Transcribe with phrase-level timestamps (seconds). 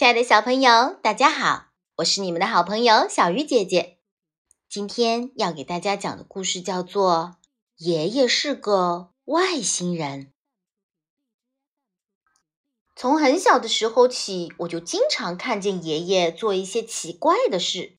[0.00, 1.66] 亲爱的小朋友，大家好，
[1.96, 3.98] 我是你们的好朋友小鱼姐姐。
[4.66, 7.36] 今天要给大家讲的故事叫做
[7.84, 10.28] 《爷爷是个外星人》。
[12.96, 17.98] 从很小的时候起，我就经常看见爷爷做一些奇怪的事。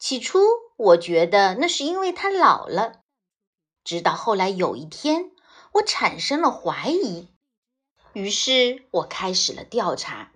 [0.00, 0.40] 起初，
[0.76, 3.02] 我觉得那是因为他老了。
[3.84, 5.30] 直到后来有一天，
[5.74, 7.28] 我产生了怀疑，
[8.14, 10.32] 于是我开始了调查。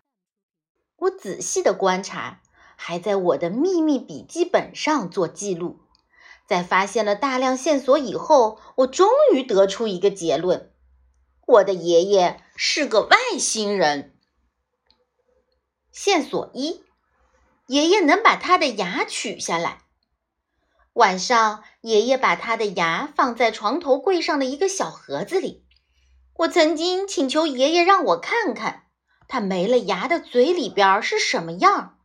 [1.05, 2.41] 我仔细的观察，
[2.77, 5.81] 还在我的秘密笔记本上做记录。
[6.47, 10.71] 在发现了大量线索以后，我终于得出一个结论：
[11.47, 14.15] 我的爷爷是个外星人。
[15.91, 16.83] 线索一：
[17.67, 19.83] 爷爷能把他的牙取下来。
[20.95, 25.65] 晚上，爷爷把他的牙放在床头柜上的一个小盒子里。
[26.37, 28.84] 我曾经请求爷爷让我看看。
[29.35, 31.99] 他没了牙的嘴里边是什么样？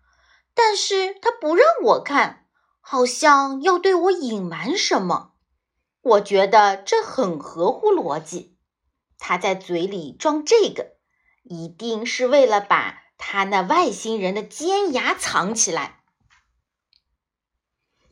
[0.55, 2.47] 但是他不让我看，
[2.80, 5.33] 好像要对我隐瞒什么。
[6.02, 8.57] 我觉得这很合乎逻辑。
[9.19, 10.94] 他在嘴里装这个，
[11.44, 16.00] 一定是为了把他那外星人的尖牙藏起来。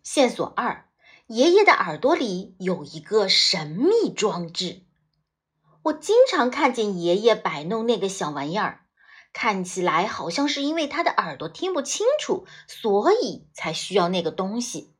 [0.03, 0.91] 线索二：
[1.25, 4.83] 爷爷的耳朵里有一个神秘装置。
[5.85, 8.83] 我经常看见爷爷摆弄那个小玩意儿。
[9.39, 14.95] 看起来好像是因为他的耳朵听不清楚，所以才需要那个东西。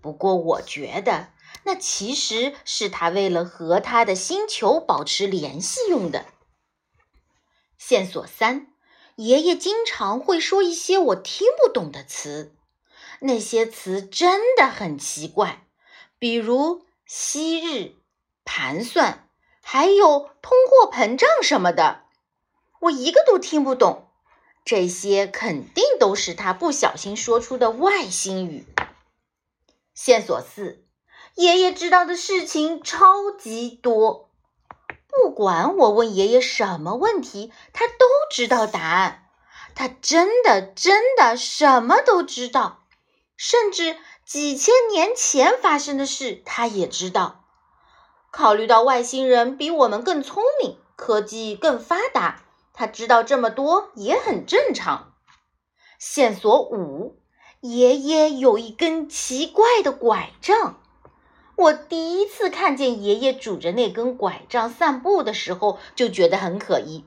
[0.00, 1.30] 不过，我觉得
[1.64, 6.26] 那其实是他为了和他的星球保持联系用的。
[7.76, 8.68] 线索三：
[9.16, 12.54] 爷爷经常会说一些我听不懂的词，
[13.22, 15.66] 那些词真的很奇怪，
[16.20, 17.96] 比如昔日、
[18.44, 19.28] 盘算，
[19.60, 22.04] 还有通货膨胀什么的。
[22.80, 24.08] 我一个都听不懂，
[24.64, 28.66] 这些肯定都是他不小心说出的外星语。
[29.94, 30.84] 线索四：
[31.34, 34.30] 爷爷知道的事情超级多，
[35.08, 39.24] 不管我问爷爷什么问题，他都知道答案。
[39.74, 42.80] 他真的真的什么都知道，
[43.36, 47.44] 甚至几千年前发生的事他也知道。
[48.30, 52.44] 考虑到外星人比我们更聪明，科技更发达。
[52.78, 55.14] 他知道这么多也很正常。
[55.98, 57.18] 线索五：
[57.60, 60.80] 爷爷有一根奇怪的拐杖。
[61.56, 67.04] 我第一次看见爷爷拄着那根拐杖散步的时候，就觉得很可疑，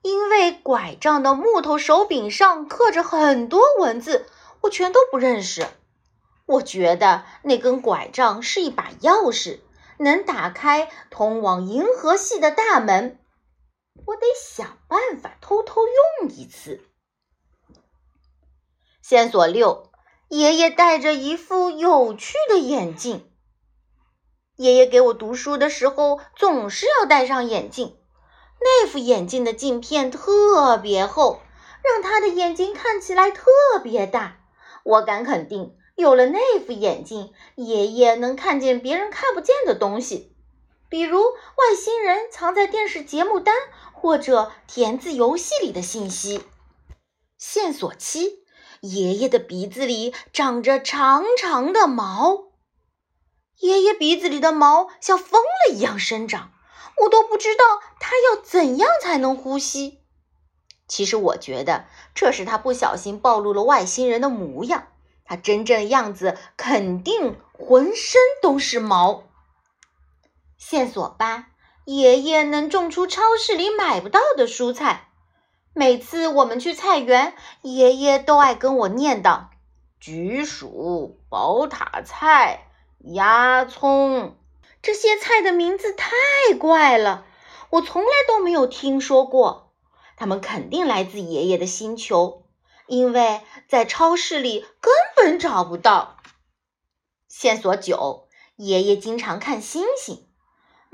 [0.00, 4.24] 因为拐杖的木头手柄上刻着很多文字，
[4.62, 5.66] 我全都不认识。
[6.46, 9.58] 我觉得那根拐杖是一把钥匙，
[9.98, 13.18] 能打开通往银河系的大门。
[14.04, 15.82] 我得想办法偷偷
[16.20, 16.80] 用一次。
[19.02, 19.90] 线索六：
[20.28, 23.30] 爷爷戴着一副有趣的眼镜。
[24.56, 27.96] 爷爷给我读书的时候总是要戴上眼镜，
[28.60, 31.40] 那副眼镜的镜片特别厚，
[31.84, 33.44] 让他的眼睛看起来特
[33.82, 34.38] 别大。
[34.82, 40.35] 我敢肯定，有了那副眼镜，爷爷能看见别人看不见的东西。
[40.88, 43.54] 比如外星人藏在电视节目单
[43.92, 46.44] 或者填字游戏里的信息。
[47.38, 48.44] 线索七：
[48.80, 52.44] 爷爷的鼻子里长着长长的毛。
[53.58, 56.52] 爷爷鼻子里的毛像疯了一样生长，
[57.02, 57.64] 我都不知道
[57.98, 60.00] 他要怎样才能呼吸。
[60.86, 64.88] 其实我觉得这是他不小心暴露了外星人的模样，
[65.24, 69.24] 他真正的样子肯定浑身都是毛。
[70.56, 71.48] 线索八：
[71.84, 75.10] 爷爷能种出超市里买不到的蔬菜。
[75.74, 79.48] 每次我们去菜园，爷爷都爱跟我念叨：
[80.00, 84.36] 菊薯、宝塔菜、芽葱。
[84.80, 86.10] 这些菜的名字太
[86.58, 87.26] 怪了，
[87.70, 89.74] 我从来都没有听说过。
[90.16, 92.44] 他们肯定来自爷爷的星球，
[92.86, 96.16] 因为在超市里根本找不到。
[97.28, 100.25] 线索九：爷爷经常看星星。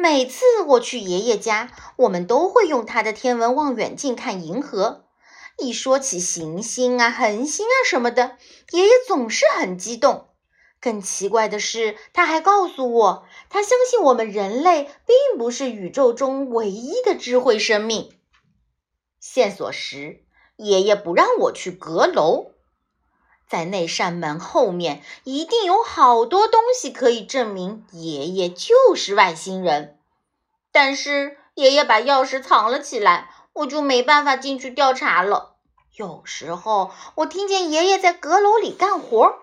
[0.02, 5.04] 每次我去爷爷家，我们都会用他的天文望远镜看银河。
[5.58, 8.36] 一说起行星啊、恒星啊什么的，
[8.72, 10.30] 爷爷总是很激动。
[10.80, 18.10] 更奇怪的是，他还告诉我，他相信我们人类并不是宇宙中唯一的智慧生命。
[19.20, 20.24] 线索十：
[20.56, 22.50] 爷爷不让我去阁楼。
[23.52, 29.98] 在那扇门后面，一定有好多东西可以证明爷爷就是外星人。
[30.72, 35.56] 但是爷爷把钥匙藏了起来，我就没办法进去调查了。
[35.94, 39.34] 有时候我听见爷爷在阁楼里干活，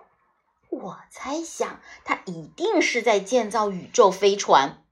[0.71, 4.83] 我猜想他一定是在建造宇宙飞船。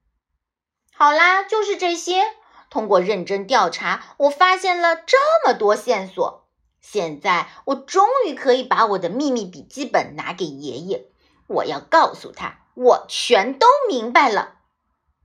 [0.94, 2.24] 好啦，就是这些。
[2.70, 6.47] 通过认真调查，我发现了这么多线索。
[6.90, 11.04] 现在我终于可以把我的秘密笔记本拿给爷爷，
[11.46, 14.54] 我要告诉他，我全都明白了。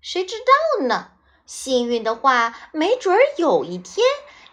[0.01, 1.13] 谁知道呢？
[1.47, 4.05] 幸运的话，没准儿有一天，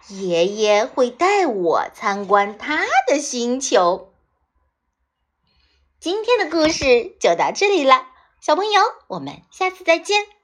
[0.10, 4.14] 爷爷会带我参观他的星球。
[6.00, 8.06] 今天的故事就到这里了，
[8.40, 10.39] 小朋友，我们下次再见。